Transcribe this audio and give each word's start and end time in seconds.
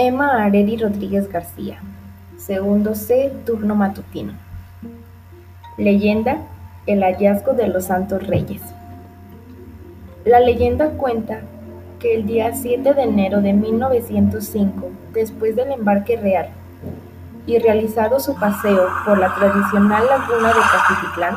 Emma 0.00 0.44
Areri 0.44 0.76
Rodríguez 0.76 1.28
García, 1.28 1.80
segundo 2.36 2.94
C, 2.94 3.32
turno 3.44 3.74
matutino. 3.74 4.32
Leyenda, 5.76 6.36
el 6.86 7.02
hallazgo 7.02 7.54
de 7.54 7.66
los 7.66 7.86
Santos 7.86 8.24
Reyes. 8.24 8.62
La 10.24 10.38
leyenda 10.38 10.90
cuenta 10.90 11.40
que 11.98 12.14
el 12.14 12.28
día 12.28 12.54
7 12.54 12.94
de 12.94 13.02
enero 13.02 13.40
de 13.40 13.52
1905, 13.54 14.88
después 15.14 15.56
del 15.56 15.72
embarque 15.72 16.16
real 16.16 16.50
y 17.48 17.58
realizado 17.58 18.20
su 18.20 18.36
paseo 18.36 18.86
por 19.04 19.18
la 19.18 19.34
tradicional 19.34 20.06
laguna 20.06 20.48
de 20.50 20.60
Cajititlán, 20.60 21.36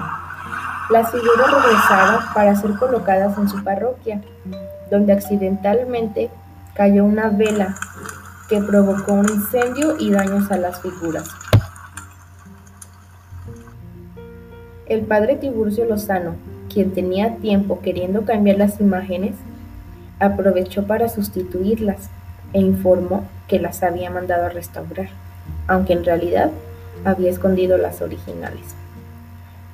las 0.91 1.09
figuras 1.09 1.51
regresaron 1.51 2.23
para 2.35 2.55
ser 2.55 2.75
colocadas 2.75 3.35
en 3.39 3.49
su 3.49 3.63
parroquia, 3.63 4.21
donde 4.91 5.13
accidentalmente 5.13 6.29
cayó 6.75 7.05
una 7.05 7.29
vela 7.29 7.75
que 8.51 8.59
provocó 8.59 9.13
un 9.13 9.29
incendio 9.29 9.95
y 9.97 10.11
daños 10.11 10.51
a 10.51 10.57
las 10.57 10.81
figuras. 10.81 11.23
El 14.87 15.03
padre 15.03 15.37
Tiburcio 15.37 15.85
Lozano, 15.85 16.35
quien 16.69 16.91
tenía 16.91 17.37
tiempo 17.37 17.79
queriendo 17.79 18.25
cambiar 18.25 18.57
las 18.57 18.81
imágenes, 18.81 19.35
aprovechó 20.19 20.85
para 20.85 21.07
sustituirlas 21.07 22.09
e 22.51 22.59
informó 22.59 23.23
que 23.47 23.57
las 23.57 23.83
había 23.83 24.09
mandado 24.09 24.47
a 24.47 24.49
restaurar, 24.49 25.07
aunque 25.67 25.93
en 25.93 26.03
realidad 26.03 26.51
había 27.05 27.29
escondido 27.29 27.77
las 27.77 28.01
originales. 28.01 28.75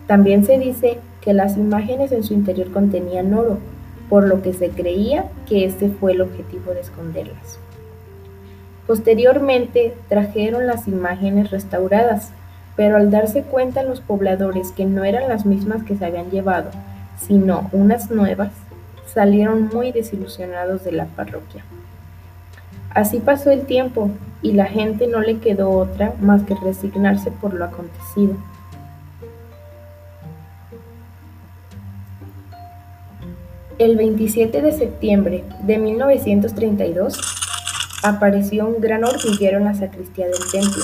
También 0.06 0.46
se 0.46 0.60
dice 0.60 1.00
que 1.22 1.34
las 1.34 1.58
imágenes 1.58 2.12
en 2.12 2.24
su 2.24 2.36
interior 2.36 2.72
contenían 2.72 3.34
oro, 3.34 3.58
por 4.08 4.28
lo 4.28 4.44
que 4.44 4.54
se 4.54 4.70
creía 4.70 5.26
que 5.48 5.66
este 5.66 5.90
fue 5.90 6.12
el 6.12 6.22
objetivo 6.22 6.76
de 6.76 6.82
esconderlas. 6.82 7.58
Posteriormente 8.88 9.94
trajeron 10.08 10.66
las 10.66 10.88
imágenes 10.88 11.52
restauradas, 11.52 12.32
pero 12.78 12.96
al 12.96 13.12
darse 13.12 13.44
cuenta 13.44 13.84
los 13.84 14.00
pobladores 14.00 14.72
que 14.72 14.86
no 14.86 15.04
eran 15.04 15.28
las 15.28 15.46
mismas 15.46 15.84
que 15.84 15.98
se 15.98 16.06
habían 16.06 16.32
llevado, 16.32 16.72
sino 17.20 17.70
unas 17.74 18.10
nuevas, 18.10 18.52
salieron 19.14 19.70
muy 19.74 19.92
desilusionados 19.92 20.86
de 20.86 20.94
la 20.94 21.06
parroquia. 21.06 21.66
Así 22.92 23.20
pasó 23.20 23.52
el 23.52 23.66
tiempo 23.66 24.10
y 24.42 24.54
la 24.54 24.66
gente 24.66 25.08
no 25.08 25.20
le 25.20 25.40
quedó 25.40 25.70
otra 25.72 26.14
más 26.22 26.44
que 26.44 26.56
resignarse 26.56 27.30
por 27.32 27.54
lo 27.54 27.66
acontecido. 27.66 28.36
El 33.78 33.98
27 33.98 34.62
de 34.62 34.72
septiembre 34.72 35.44
de 35.62 35.78
1932, 35.78 37.47
apareció 38.10 38.68
un 38.68 38.82
gran 38.82 39.04
hormiguero 39.04 39.58
en 39.58 39.66
la 39.66 39.76
sacristía 39.76 40.26
del 40.26 40.52
templo, 40.52 40.84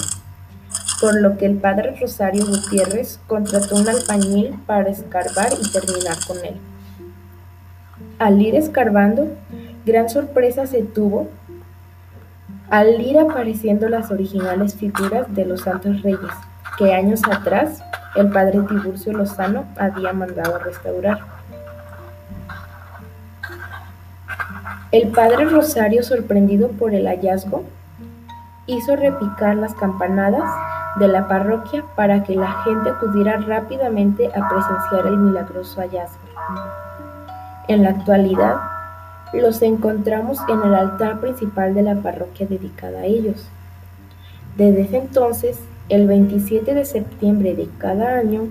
por 1.02 1.20
lo 1.20 1.38
que 1.38 1.46
el 1.46 1.58
padre 1.58 1.96
Rosario 2.00 2.46
Gutiérrez 2.46 3.20
contrató 3.28 3.76
un 3.76 3.88
albañil 3.88 4.56
para 4.66 4.90
escarbar 4.90 5.50
y 5.62 5.72
terminar 5.72 6.18
con 6.28 6.38
él. 6.38 6.56
Al 8.20 8.42
ir 8.42 8.56
escarbando, 8.56 9.28
gran 9.86 10.10
sorpresa 10.10 10.66
se 10.68 10.84
tuvo 10.84 11.30
al 12.70 13.02
ir 13.02 13.20
apareciendo 13.20 13.88
las 13.90 14.10
originales 14.10 14.76
figuras 14.76 15.28
de 15.36 15.46
los 15.46 15.62
santos 15.62 16.02
reyes 16.02 16.32
que 16.78 16.94
años 16.94 17.22
atrás 17.30 17.84
el 18.16 18.30
padre 18.30 18.60
Tiburcio 18.68 19.14
Lozano 19.14 19.66
había 19.78 20.14
mandado 20.14 20.58
restaurar. 20.60 21.20
El 24.94 25.08
padre 25.08 25.45
Rosario, 25.45 26.03
sorprendido 26.03 26.67
por 26.69 26.94
el 26.94 27.08
hallazgo, 27.08 27.63
hizo 28.67 28.95
repicar 28.95 29.55
las 29.55 29.73
campanadas 29.73 30.48
de 30.99 31.08
la 31.08 31.27
parroquia 31.27 31.83
para 31.95 32.21
que 32.21 32.36
la 32.36 32.61
gente 32.61 32.92
acudiera 32.92 33.37
rápidamente 33.37 34.27
a 34.27 34.48
presenciar 34.48 35.08
el 35.08 35.17
milagroso 35.17 35.82
hallazgo. 35.82 36.21
En 37.67 37.82
la 37.82 37.89
actualidad, 37.89 38.58
los 39.33 39.64
encontramos 39.64 40.37
en 40.48 40.61
el 40.61 40.76
altar 40.76 41.20
principal 41.20 41.73
de 41.73 41.82
la 41.82 41.95
parroquia 41.95 42.45
dedicada 42.45 42.99
a 42.99 43.05
ellos. 43.05 43.48
Desde 44.58 44.82
ese 44.82 44.98
entonces, 44.98 45.59
el 45.89 46.05
27 46.05 46.71
de 46.71 46.86
septiembre 46.86 47.55
de 47.55 47.67
cada 47.80 48.20
año, 48.20 48.43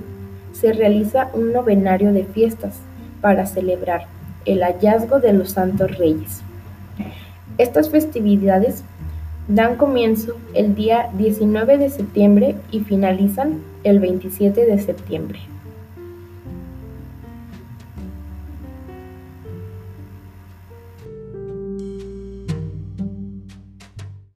se 0.50 0.72
realiza 0.72 1.28
un 1.34 1.52
novenario 1.52 2.12
de 2.12 2.24
fiestas 2.24 2.80
para 3.20 3.46
celebrar 3.46 4.08
el 4.44 4.62
hallazgo 4.62 5.20
de 5.20 5.32
los 5.32 5.50
Santos 5.50 5.96
Reyes. 5.98 6.42
Estas 7.58 7.90
festividades 7.90 8.84
dan 9.48 9.76
comienzo 9.76 10.36
el 10.54 10.74
día 10.74 11.10
19 11.18 11.78
de 11.78 11.90
septiembre 11.90 12.56
y 12.70 12.80
finalizan 12.80 13.60
el 13.84 13.98
27 13.98 14.64
de 14.64 14.78
septiembre. 14.78 15.40